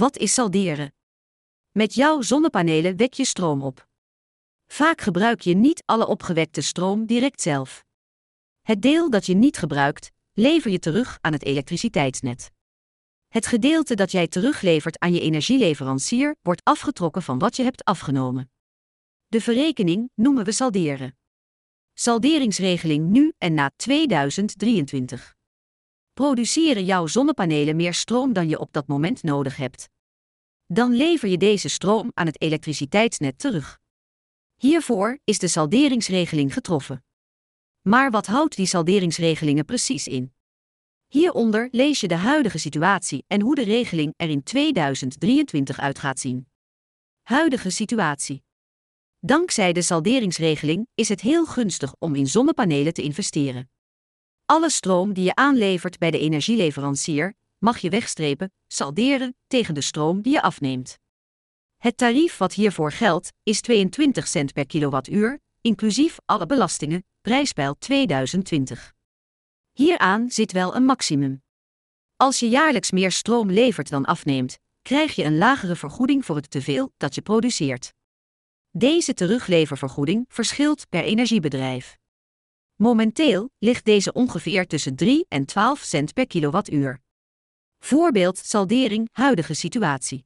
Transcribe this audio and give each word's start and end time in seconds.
Wat 0.00 0.16
is 0.16 0.34
salderen? 0.34 0.94
Met 1.70 1.94
jouw 1.94 2.20
zonnepanelen 2.20 2.96
wek 2.96 3.12
je 3.12 3.24
stroom 3.24 3.62
op. 3.62 3.88
Vaak 4.66 5.00
gebruik 5.00 5.40
je 5.40 5.54
niet 5.54 5.82
alle 5.84 6.06
opgewekte 6.06 6.60
stroom 6.60 7.06
direct 7.06 7.40
zelf. 7.40 7.84
Het 8.62 8.82
deel 8.82 9.10
dat 9.10 9.26
je 9.26 9.34
niet 9.34 9.56
gebruikt, 9.56 10.10
lever 10.32 10.70
je 10.70 10.78
terug 10.78 11.18
aan 11.20 11.32
het 11.32 11.44
elektriciteitsnet. 11.44 12.50
Het 13.28 13.46
gedeelte 13.46 13.94
dat 13.94 14.10
jij 14.10 14.28
teruglevert 14.28 14.98
aan 14.98 15.12
je 15.12 15.20
energieleverancier 15.20 16.36
wordt 16.42 16.64
afgetrokken 16.64 17.22
van 17.22 17.38
wat 17.38 17.56
je 17.56 17.62
hebt 17.62 17.84
afgenomen. 17.84 18.50
De 19.26 19.40
verrekening 19.40 20.10
noemen 20.14 20.44
we 20.44 20.52
salderen. 20.52 21.18
Salderingsregeling 21.94 23.08
nu 23.08 23.32
en 23.38 23.54
na 23.54 23.70
2023. 23.76 25.35
Produceren 26.16 26.84
jouw 26.84 27.06
zonnepanelen 27.06 27.76
meer 27.76 27.94
stroom 27.94 28.32
dan 28.32 28.48
je 28.48 28.58
op 28.58 28.72
dat 28.72 28.86
moment 28.86 29.22
nodig 29.22 29.56
hebt? 29.56 29.88
Dan 30.66 30.92
lever 30.92 31.28
je 31.28 31.36
deze 31.36 31.68
stroom 31.68 32.10
aan 32.14 32.26
het 32.26 32.40
elektriciteitsnet 32.40 33.38
terug. 33.38 33.78
Hiervoor 34.54 35.18
is 35.24 35.38
de 35.38 35.48
salderingsregeling 35.48 36.52
getroffen. 36.52 37.04
Maar 37.82 38.10
wat 38.10 38.26
houdt 38.26 38.56
die 38.56 38.66
salderingsregelingen 38.66 39.64
precies 39.64 40.06
in? 40.06 40.32
Hieronder 41.06 41.68
lees 41.70 42.00
je 42.00 42.08
de 42.08 42.14
huidige 42.14 42.58
situatie 42.58 43.24
en 43.26 43.40
hoe 43.40 43.54
de 43.54 43.64
regeling 43.64 44.14
er 44.16 44.28
in 44.28 44.42
2023 44.42 45.78
uit 45.78 45.98
gaat 45.98 46.20
zien. 46.20 46.48
Huidige 47.22 47.70
situatie. 47.70 48.44
Dankzij 49.18 49.72
de 49.72 49.82
salderingsregeling 49.82 50.86
is 50.94 51.08
het 51.08 51.20
heel 51.20 51.46
gunstig 51.46 51.94
om 51.98 52.14
in 52.14 52.26
zonnepanelen 52.26 52.92
te 52.92 53.02
investeren. 53.02 53.70
Alle 54.46 54.70
stroom 54.70 55.12
die 55.12 55.24
je 55.24 55.34
aanlevert 55.34 55.98
bij 55.98 56.10
de 56.10 56.18
energieleverancier 56.18 57.34
mag 57.58 57.78
je 57.78 57.90
wegstrepen, 57.90 58.52
salderen, 58.66 59.36
tegen 59.46 59.74
de 59.74 59.80
stroom 59.80 60.22
die 60.22 60.32
je 60.32 60.42
afneemt. 60.42 60.98
Het 61.76 61.96
tarief 61.96 62.36
wat 62.36 62.52
hiervoor 62.52 62.92
geldt 62.92 63.32
is 63.42 63.60
22 63.60 64.26
cent 64.26 64.52
per 64.52 64.66
kilowattuur, 64.66 65.40
inclusief 65.60 66.16
alle 66.24 66.46
belastingen, 66.46 67.04
prijspeil 67.20 67.74
2020. 67.78 68.92
Hieraan 69.72 70.30
zit 70.30 70.52
wel 70.52 70.74
een 70.76 70.84
maximum. 70.84 71.42
Als 72.16 72.40
je 72.40 72.48
jaarlijks 72.48 72.90
meer 72.90 73.12
stroom 73.12 73.50
levert 73.50 73.90
dan 73.90 74.04
afneemt, 74.04 74.58
krijg 74.82 75.14
je 75.14 75.24
een 75.24 75.38
lagere 75.38 75.76
vergoeding 75.76 76.24
voor 76.24 76.36
het 76.36 76.50
teveel 76.50 76.92
dat 76.96 77.14
je 77.14 77.22
produceert. 77.22 77.92
Deze 78.70 79.14
terugleververgoeding 79.14 80.24
verschilt 80.28 80.88
per 80.88 81.02
energiebedrijf. 81.02 81.96
Momenteel 82.76 83.50
ligt 83.58 83.84
deze 83.84 84.12
ongeveer 84.12 84.66
tussen 84.66 84.96
3 84.96 85.26
en 85.28 85.44
12 85.44 85.80
cent 85.80 86.12
per 86.12 86.26
kilowattuur. 86.26 87.00
Voorbeeld 87.78 88.38
saldering 88.38 89.08
huidige 89.12 89.54
situatie. 89.54 90.24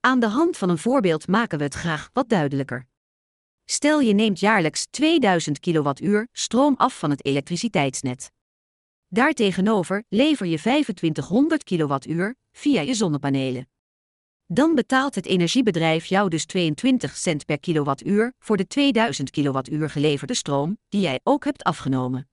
Aan 0.00 0.20
de 0.20 0.26
hand 0.26 0.56
van 0.56 0.68
een 0.68 0.78
voorbeeld 0.78 1.28
maken 1.28 1.58
we 1.58 1.64
het 1.64 1.74
graag 1.74 2.10
wat 2.12 2.28
duidelijker. 2.28 2.86
Stel 3.64 4.00
je 4.00 4.12
neemt 4.12 4.40
jaarlijks 4.40 4.86
2000 4.90 5.60
kilowattuur 5.60 6.28
stroom 6.32 6.74
af 6.76 6.98
van 6.98 7.10
het 7.10 7.24
elektriciteitsnet. 7.24 8.32
Daartegenover 9.08 10.04
lever 10.08 10.46
je 10.46 10.58
2500 10.58 11.64
kilowattuur 11.64 12.34
via 12.52 12.80
je 12.80 12.94
zonnepanelen. 12.94 13.68
Dan 14.48 14.74
betaalt 14.74 15.14
het 15.14 15.26
energiebedrijf 15.26 16.06
jou 16.06 16.28
dus 16.28 16.44
22 16.44 17.16
cent 17.16 17.44
per 17.44 17.60
kilowattuur 17.60 18.32
voor 18.38 18.56
de 18.56 18.66
2000 18.66 19.30
kilowattuur 19.30 19.90
geleverde 19.90 20.34
stroom 20.34 20.78
die 20.88 21.00
jij 21.00 21.20
ook 21.22 21.44
hebt 21.44 21.62
afgenomen. 21.62 22.28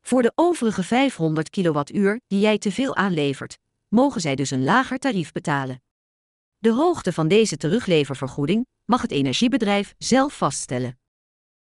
Voor 0.00 0.22
de 0.22 0.32
overige 0.34 0.82
500 0.82 1.50
kilowattuur 1.50 2.20
die 2.26 2.40
jij 2.40 2.58
te 2.58 2.72
veel 2.72 2.96
aanlevert, 2.96 3.58
mogen 3.88 4.20
zij 4.20 4.34
dus 4.34 4.50
een 4.50 4.64
lager 4.64 4.98
tarief 4.98 5.32
betalen. 5.32 5.82
De 6.58 6.72
hoogte 6.72 7.12
van 7.12 7.28
deze 7.28 7.56
terugleververgoeding 7.56 8.66
mag 8.84 9.02
het 9.02 9.10
energiebedrijf 9.10 9.94
zelf 9.98 10.36
vaststellen. 10.36 10.98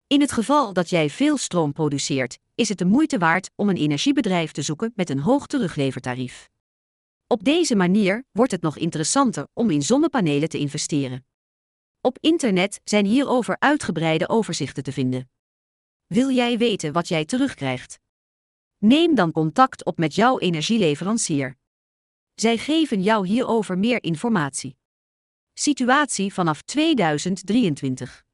In 0.06 0.20
het 0.20 0.32
geval 0.32 0.72
dat 0.72 0.90
jij 0.90 1.10
veel 1.10 1.36
stroom 1.36 1.72
produceert, 1.72 2.38
is 2.54 2.68
het 2.68 2.78
de 2.78 2.84
moeite 2.84 3.18
waard 3.18 3.50
om 3.54 3.68
een 3.68 3.76
energiebedrijf 3.76 4.52
te 4.52 4.62
zoeken 4.62 4.92
met 4.94 5.10
een 5.10 5.20
hoog 5.20 5.46
teruglevertarief. 5.46 6.50
Op 7.32 7.44
deze 7.44 7.76
manier 7.76 8.24
wordt 8.32 8.52
het 8.52 8.62
nog 8.62 8.76
interessanter 8.76 9.48
om 9.52 9.70
in 9.70 9.82
zonnepanelen 9.82 10.48
te 10.48 10.58
investeren. 10.58 11.26
Op 12.00 12.18
internet 12.20 12.80
zijn 12.84 13.06
hierover 13.06 13.56
uitgebreide 13.58 14.28
overzichten 14.28 14.82
te 14.82 14.92
vinden. 14.92 15.30
Wil 16.06 16.30
jij 16.30 16.58
weten 16.58 16.92
wat 16.92 17.08
jij 17.08 17.24
terugkrijgt? 17.24 17.98
Neem 18.78 19.14
dan 19.14 19.32
contact 19.32 19.84
op 19.84 19.98
met 19.98 20.14
jouw 20.14 20.38
energieleverancier. 20.38 21.56
Zij 22.34 22.58
geven 22.58 23.02
jou 23.02 23.26
hierover 23.26 23.78
meer 23.78 24.02
informatie. 24.02 24.76
Situatie 25.52 26.32
vanaf 26.32 26.62
2023. 26.62 28.24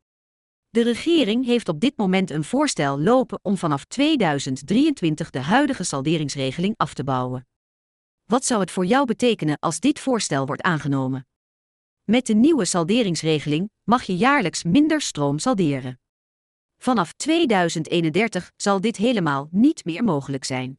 De 0.70 0.82
regering 0.82 1.44
heeft 1.44 1.68
op 1.68 1.80
dit 1.80 1.96
moment 1.96 2.30
een 2.30 2.44
voorstel 2.44 3.00
lopen 3.00 3.38
om 3.42 3.56
vanaf 3.56 3.84
2023 3.84 5.30
de 5.30 5.40
huidige 5.40 5.84
salderingsregeling 5.84 6.74
af 6.76 6.94
te 6.94 7.04
bouwen. 7.04 7.46
Wat 8.28 8.44
zou 8.44 8.60
het 8.60 8.70
voor 8.70 8.86
jou 8.86 9.06
betekenen 9.06 9.58
als 9.58 9.80
dit 9.80 10.00
voorstel 10.00 10.46
wordt 10.46 10.62
aangenomen? 10.62 11.26
Met 12.04 12.26
de 12.26 12.34
nieuwe 12.34 12.64
salderingsregeling 12.64 13.70
mag 13.84 14.02
je 14.02 14.16
jaarlijks 14.16 14.62
minder 14.62 15.00
stroom 15.00 15.38
salderen. 15.38 16.00
Vanaf 16.76 17.12
2031 17.12 18.52
zal 18.56 18.80
dit 18.80 18.96
helemaal 18.96 19.48
niet 19.50 19.84
meer 19.84 20.04
mogelijk 20.04 20.44
zijn. 20.44 20.78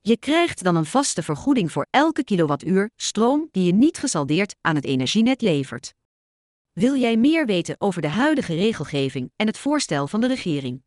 Je 0.00 0.16
krijgt 0.18 0.62
dan 0.62 0.76
een 0.76 0.84
vaste 0.84 1.22
vergoeding 1.22 1.72
voor 1.72 1.86
elke 1.90 2.24
kilowattuur 2.24 2.90
stroom 2.96 3.48
die 3.50 3.64
je 3.64 3.72
niet 3.72 3.98
gesaldeerd 3.98 4.54
aan 4.60 4.74
het 4.74 4.84
energienet 4.84 5.40
levert. 5.40 5.94
Wil 6.72 6.96
jij 6.96 7.16
meer 7.16 7.46
weten 7.46 7.76
over 7.78 8.02
de 8.02 8.08
huidige 8.08 8.54
regelgeving 8.54 9.30
en 9.36 9.46
het 9.46 9.58
voorstel 9.58 10.06
van 10.06 10.20
de 10.20 10.26
regering? 10.26 10.82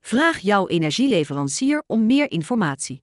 Vraag 0.00 0.38
jouw 0.38 0.68
energieleverancier 0.68 1.82
om 1.86 2.06
meer 2.06 2.30
informatie. 2.30 3.02